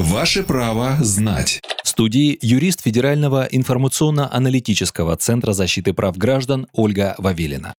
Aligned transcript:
Ваше 0.00 0.42
право 0.42 0.96
знать. 1.00 1.60
В 1.84 1.88
студии 1.88 2.38
юрист 2.40 2.80
Федерального 2.82 3.46
информационно-аналитического 3.50 5.14
центра 5.18 5.52
защиты 5.52 5.92
прав 5.92 6.16
граждан 6.16 6.68
Ольга 6.72 7.14
Вавилина. 7.18 7.74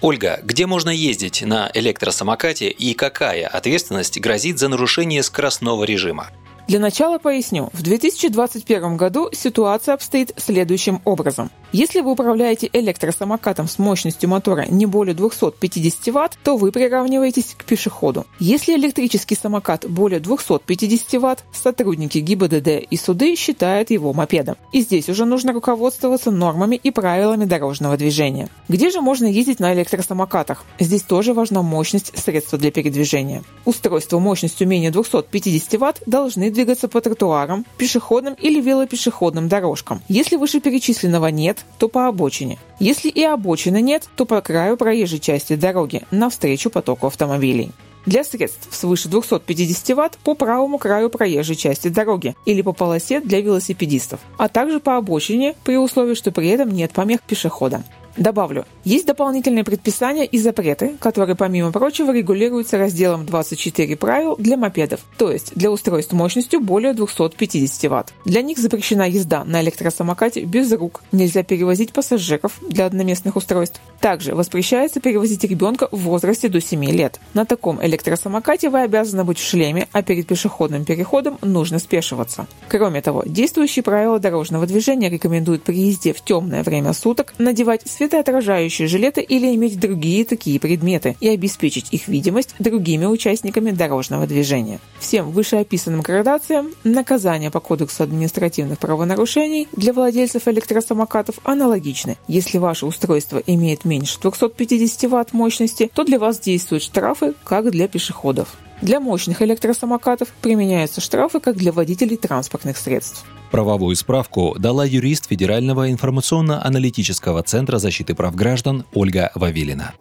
Ольга, 0.00 0.40
где 0.42 0.66
можно 0.66 0.90
ездить 0.90 1.42
на 1.42 1.70
электросамокате 1.72 2.70
и 2.70 2.94
какая 2.94 3.46
ответственность 3.46 4.18
грозит 4.18 4.58
за 4.58 4.66
нарушение 4.66 5.22
скоростного 5.22 5.84
режима? 5.84 6.30
Для 6.70 6.78
начала 6.78 7.18
поясню. 7.18 7.68
В 7.72 7.82
2021 7.82 8.96
году 8.96 9.28
ситуация 9.32 9.92
обстоит 9.92 10.34
следующим 10.36 11.02
образом. 11.04 11.50
Если 11.72 12.00
вы 12.00 12.12
управляете 12.12 12.70
электросамокатом 12.72 13.66
с 13.66 13.78
мощностью 13.80 14.28
мотора 14.28 14.66
не 14.68 14.86
более 14.86 15.14
250 15.14 16.14
Вт, 16.14 16.38
то 16.44 16.56
вы 16.56 16.70
приравниваетесь 16.70 17.56
к 17.56 17.64
пешеходу. 17.64 18.24
Если 18.38 18.74
электрический 18.74 19.36
самокат 19.36 19.84
более 19.88 20.20
250 20.20 21.20
Вт, 21.20 21.44
сотрудники 21.52 22.18
ГИБДД 22.18 22.86
и 22.88 22.96
суды 22.96 23.34
считают 23.34 23.90
его 23.90 24.12
мопедом. 24.12 24.56
И 24.72 24.80
здесь 24.82 25.08
уже 25.08 25.24
нужно 25.24 25.52
руководствоваться 25.52 26.30
нормами 26.30 26.76
и 26.76 26.92
правилами 26.92 27.46
дорожного 27.46 27.96
движения. 27.96 28.48
Где 28.68 28.90
же 28.90 29.00
можно 29.00 29.26
ездить 29.26 29.58
на 29.58 29.74
электросамокатах? 29.74 30.64
Здесь 30.78 31.02
тоже 31.02 31.34
важна 31.34 31.62
мощность 31.62 32.16
средства 32.16 32.58
для 32.58 32.70
передвижения. 32.70 33.42
Устройства 33.64 34.20
мощностью 34.20 34.68
менее 34.68 34.92
250 34.92 35.80
Вт 35.80 36.02
должны 36.06 36.50
по 36.88 37.00
тротуарам, 37.00 37.64
пешеходным 37.76 38.34
или 38.34 38.60
велопешеходным 38.60 39.48
дорожкам. 39.48 40.02
Если 40.08 40.36
вышеперечисленного 40.36 41.28
нет, 41.28 41.64
то 41.78 41.88
по 41.88 42.06
обочине. 42.06 42.58
Если 42.78 43.08
и 43.08 43.22
обочины 43.22 43.80
нет, 43.80 44.08
то 44.16 44.24
по 44.24 44.40
краю 44.40 44.76
проезжей 44.76 45.18
части 45.18 45.56
дороги, 45.56 46.02
навстречу 46.10 46.70
потоку 46.70 47.06
автомобилей. 47.06 47.70
Для 48.06 48.24
средств 48.24 48.68
свыше 48.74 49.08
250 49.08 49.96
Вт 49.96 50.18
по 50.18 50.34
правому 50.34 50.78
краю 50.78 51.10
проезжей 51.10 51.56
части 51.56 51.88
дороги 51.88 52.34
или 52.46 52.62
по 52.62 52.72
полосе 52.72 53.20
для 53.20 53.40
велосипедистов, 53.40 54.20
а 54.38 54.48
также 54.48 54.80
по 54.80 54.96
обочине 54.96 55.54
при 55.64 55.76
условии, 55.76 56.14
что 56.14 56.32
при 56.32 56.48
этом 56.48 56.70
нет 56.70 56.92
помех 56.92 57.20
пешеходам. 57.22 57.84
Добавлю, 58.16 58.66
есть 58.84 59.06
дополнительные 59.06 59.64
предписания 59.64 60.26
и 60.26 60.38
запреты, 60.38 60.96
которые, 61.00 61.36
помимо 61.36 61.72
прочего, 61.72 62.12
регулируются 62.12 62.78
разделом 62.78 63.24
24 63.26 63.96
правил 63.96 64.36
для 64.36 64.56
мопедов, 64.56 65.00
то 65.16 65.30
есть 65.30 65.52
для 65.54 65.70
устройств 65.70 66.12
мощностью 66.12 66.60
более 66.60 66.92
250 66.92 67.90
Вт. 67.90 68.12
Для 68.24 68.42
них 68.42 68.58
запрещена 68.58 69.08
езда 69.08 69.44
на 69.44 69.62
электросамокате 69.62 70.44
без 70.44 70.72
рук, 70.72 71.02
нельзя 71.12 71.42
перевозить 71.42 71.92
пассажиров 71.92 72.58
для 72.60 72.86
одноместных 72.86 73.36
устройств. 73.36 73.80
Также 74.00 74.34
воспрещается 74.34 75.00
перевозить 75.00 75.44
ребенка 75.44 75.88
в 75.90 75.98
возрасте 75.98 76.48
до 76.48 76.60
7 76.60 76.84
лет. 76.86 77.20
На 77.34 77.44
таком 77.44 77.84
электросамокате 77.84 78.70
вы 78.70 78.80
обязаны 78.82 79.24
быть 79.24 79.38
в 79.38 79.46
шлеме, 79.46 79.88
а 79.92 80.02
перед 80.02 80.26
пешеходным 80.26 80.84
переходом 80.84 81.38
нужно 81.42 81.78
спешиваться. 81.78 82.46
Кроме 82.68 83.02
того, 83.02 83.22
действующие 83.26 83.82
правила 83.82 84.18
дорожного 84.18 84.66
движения 84.66 85.10
рекомендуют 85.10 85.62
при 85.62 85.76
езде 85.76 86.12
в 86.12 86.22
темное 86.22 86.62
время 86.62 86.92
суток 86.92 87.34
надевать 87.38 87.82
светоотражающие 88.00 88.88
жилеты 88.88 89.20
или 89.20 89.54
иметь 89.54 89.78
другие 89.78 90.24
такие 90.24 90.58
предметы 90.58 91.18
и 91.20 91.28
обеспечить 91.28 91.88
их 91.90 92.08
видимость 92.08 92.54
другими 92.58 93.04
участниками 93.04 93.72
дорожного 93.72 94.26
движения. 94.26 94.80
Всем 94.98 95.30
вышеописанным 95.30 96.00
градациям 96.00 96.70
наказания 96.82 97.50
по 97.50 97.60
Кодексу 97.60 98.02
административных 98.02 98.78
правонарушений 98.78 99.68
для 99.76 99.92
владельцев 99.92 100.48
электросамокатов 100.48 101.40
аналогичны. 101.44 102.16
Если 102.26 102.56
ваше 102.56 102.86
устройство 102.86 103.42
имеет 103.46 103.84
меньше 103.84 104.18
250 104.18 105.10
Вт 105.10 105.34
мощности, 105.34 105.90
то 105.94 106.02
для 106.02 106.18
вас 106.18 106.40
действуют 106.40 106.82
штрафы, 106.82 107.34
как 107.44 107.70
для 107.70 107.86
пешеходов. 107.86 108.56
Для 108.82 108.98
мощных 108.98 109.42
электросамокатов 109.42 110.28
применяются 110.40 111.00
штрафы, 111.00 111.40
как 111.40 111.56
для 111.56 111.70
водителей 111.70 112.16
транспортных 112.16 112.76
средств. 112.78 113.24
Правовую 113.50 113.96
справку 113.96 114.54
дала 114.58 114.86
юрист 114.86 115.28
Федерального 115.28 115.90
информационно-аналитического 115.90 117.42
центра 117.42 117.78
защиты 117.78 118.14
прав 118.14 118.34
граждан 118.34 118.84
Ольга 118.94 119.32
Вавилина. 119.34 119.92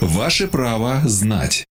Ваше 0.00 0.46
право 0.46 1.00
знать. 1.04 1.64